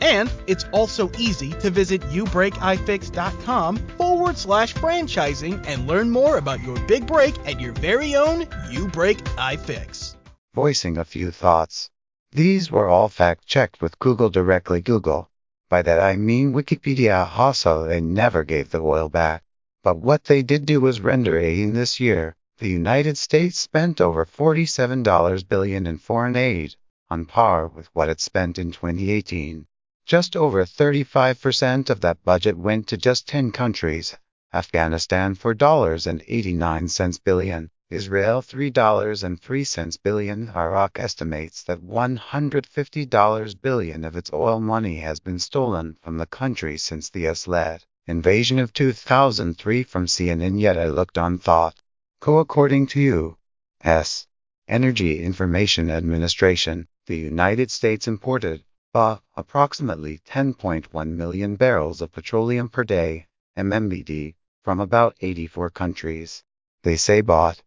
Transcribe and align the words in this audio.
And 0.00 0.32
it's 0.46 0.64
also 0.72 1.10
easy 1.18 1.50
to 1.60 1.70
visit 1.70 2.00
youbreakifix.com 2.02 3.76
forward 3.98 4.38
slash 4.38 4.74
franchising 4.74 5.64
and 5.66 5.86
learn 5.86 6.10
more 6.10 6.38
about 6.38 6.62
your 6.62 6.78
big 6.86 7.06
break 7.06 7.38
at 7.46 7.60
your 7.60 7.72
very 7.74 8.16
own 8.16 8.46
You 8.70 8.88
Break 8.88 9.18
iFix. 9.36 10.16
Voicing 10.54 10.98
a 10.98 11.04
few 11.04 11.30
thoughts. 11.30 11.90
These 12.32 12.70
were 12.70 12.88
all 12.88 13.08
fact 13.08 13.46
checked 13.46 13.80
with 13.82 13.98
Google 13.98 14.30
directly 14.30 14.80
Google. 14.80 15.28
By 15.68 15.82
that 15.82 16.00
I 16.00 16.16
mean 16.16 16.52
Wikipedia 16.52 17.38
also 17.38 17.86
they 17.86 18.00
never 18.00 18.42
gave 18.42 18.70
the 18.70 18.80
oil 18.80 19.08
back. 19.08 19.44
But 19.82 19.98
what 19.98 20.24
they 20.24 20.42
did 20.42 20.66
do 20.66 20.80
was 20.80 21.00
render 21.00 21.38
aid 21.38 21.74
this 21.74 22.00
year. 22.00 22.36
The 22.58 22.68
United 22.68 23.16
States 23.16 23.58
spent 23.58 24.00
over 24.00 24.26
$47 24.26 25.48
billion 25.48 25.86
in 25.86 25.98
foreign 25.98 26.36
aid, 26.36 26.74
on 27.08 27.24
par 27.24 27.66
with 27.68 27.88
what 27.94 28.08
it 28.08 28.20
spent 28.20 28.58
in 28.58 28.72
2018. 28.72 29.66
Just 30.06 30.36
over 30.36 30.64
35% 30.64 31.90
of 31.90 32.00
that 32.00 32.24
budget 32.24 32.56
went 32.56 32.86
to 32.88 32.96
just 32.96 33.28
10 33.28 33.52
countries. 33.52 34.16
Afghanistan 34.52 35.36
$4.89 35.36 37.24
billion, 37.24 37.70
Israel 37.90 38.42
$3.03 38.42 40.02
billion. 40.02 40.48
Iraq 40.50 40.98
estimates 40.98 41.62
that 41.64 41.80
$150 41.80 43.60
billion 43.62 44.04
of 44.04 44.16
its 44.16 44.32
oil 44.32 44.60
money 44.60 44.96
has 44.96 45.20
been 45.20 45.38
stolen 45.38 45.96
from 46.02 46.18
the 46.18 46.26
country 46.26 46.76
since 46.76 47.10
the 47.10 47.28
US-led 47.28 47.84
invasion 48.06 48.58
of 48.58 48.72
2003 48.72 49.82
from 49.84 50.06
CNN 50.06 50.60
yet 50.60 50.76
I 50.76 50.86
looked 50.86 51.18
on 51.18 51.38
thought. 51.38 51.80
Co 52.20 52.38
according 52.38 52.88
to 52.88 53.00
U.S. 53.00 54.26
Energy 54.66 55.22
Information 55.22 55.90
Administration, 55.90 56.88
the 57.06 57.16
United 57.16 57.70
States 57.70 58.08
imported 58.08 58.64
uh, 58.94 59.16
approximately 59.36 60.18
10.1 60.18 61.08
million 61.08 61.56
barrels 61.56 62.00
of 62.00 62.12
petroleum 62.12 62.68
per 62.68 62.84
day, 62.84 63.26
MMBD, 63.56 64.34
from 64.64 64.80
about 64.80 65.16
84 65.20 65.70
countries. 65.70 66.42
They 66.82 66.96
say 66.96 67.20
bought 67.20 67.62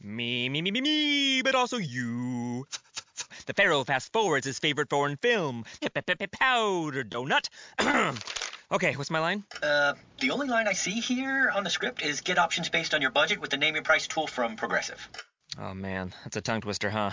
Me, 0.00 0.48
me, 0.48 0.62
me, 0.62 0.70
me, 0.70 0.80
me, 0.80 1.42
but 1.42 1.54
also 1.54 1.76
you. 1.76 2.66
The 3.46 3.54
Pharaoh 3.54 3.84
fast 3.84 4.12
forwards 4.12 4.46
his 4.46 4.58
favorite 4.58 4.90
foreign 4.90 5.16
film, 5.16 5.64
Powder 6.32 7.04
Donut. 7.04 7.48
okay, 8.72 8.96
what's 8.96 9.10
my 9.10 9.20
line? 9.20 9.44
Uh, 9.62 9.94
the 10.20 10.30
only 10.30 10.48
line 10.48 10.66
I 10.66 10.72
see 10.72 11.00
here 11.00 11.50
on 11.54 11.62
the 11.62 11.70
script 11.70 12.02
is 12.02 12.20
get 12.20 12.38
options 12.38 12.68
based 12.68 12.92
on 12.92 13.02
your 13.02 13.10
budget 13.12 13.40
with 13.40 13.50
the 13.50 13.56
name 13.56 13.76
your 13.76 13.84
price 13.84 14.06
tool 14.06 14.26
from 14.26 14.56
Progressive. 14.56 15.08
Oh 15.58 15.74
man, 15.74 16.12
that's 16.24 16.36
a 16.36 16.40
tongue 16.40 16.60
twister, 16.60 16.90
huh? 16.90 17.12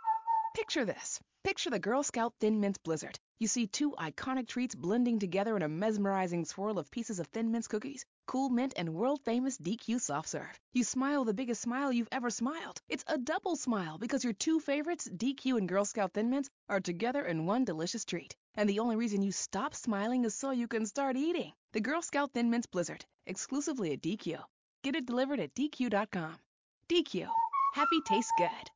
Picture 0.53 0.83
this. 0.83 1.17
Picture 1.45 1.69
the 1.69 1.79
Girl 1.79 2.03
Scout 2.03 2.33
Thin 2.41 2.59
Mints 2.59 2.77
Blizzard. 2.79 3.17
You 3.39 3.47
see 3.47 3.67
two 3.67 3.91
iconic 3.91 4.49
treats 4.49 4.75
blending 4.75 5.17
together 5.17 5.55
in 5.55 5.61
a 5.61 5.69
mesmerizing 5.69 6.43
swirl 6.43 6.77
of 6.77 6.91
pieces 6.91 7.19
of 7.19 7.27
Thin 7.27 7.51
Mints 7.51 7.69
cookies, 7.69 8.05
cool 8.27 8.49
mint, 8.49 8.73
and 8.75 8.93
world 8.93 9.21
famous 9.23 9.57
DQ 9.57 10.01
soft 10.01 10.27
serve. 10.27 10.59
You 10.73 10.83
smile 10.83 11.23
the 11.23 11.33
biggest 11.33 11.61
smile 11.61 11.93
you've 11.93 12.09
ever 12.11 12.29
smiled. 12.29 12.81
It's 12.89 13.05
a 13.07 13.17
double 13.17 13.55
smile 13.55 13.97
because 13.97 14.25
your 14.25 14.33
two 14.33 14.59
favorites, 14.59 15.07
DQ 15.07 15.57
and 15.57 15.69
Girl 15.69 15.85
Scout 15.85 16.11
Thin 16.11 16.29
Mints, 16.29 16.49
are 16.67 16.81
together 16.81 17.25
in 17.25 17.45
one 17.45 17.63
delicious 17.63 18.03
treat. 18.03 18.35
And 18.55 18.69
the 18.69 18.79
only 18.79 18.97
reason 18.97 19.21
you 19.21 19.31
stop 19.31 19.73
smiling 19.73 20.25
is 20.25 20.35
so 20.35 20.51
you 20.51 20.67
can 20.67 20.85
start 20.85 21.15
eating. 21.15 21.53
The 21.71 21.79
Girl 21.79 22.01
Scout 22.01 22.33
Thin 22.33 22.49
Mints 22.49 22.67
Blizzard, 22.67 23.05
exclusively 23.25 23.93
at 23.93 24.01
DQ. 24.01 24.37
Get 24.83 24.97
it 24.97 25.05
delivered 25.05 25.39
at 25.39 25.55
DQ.com. 25.55 26.35
DQ. 26.89 27.29
Happy 27.73 28.01
tastes 28.05 28.33
good. 28.37 28.71